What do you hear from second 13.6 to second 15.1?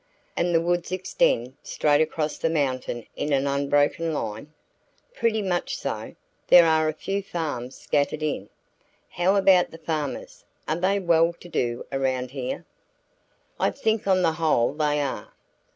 think on the whole they